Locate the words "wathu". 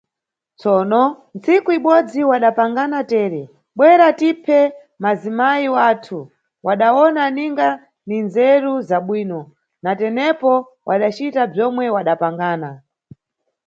5.75-6.19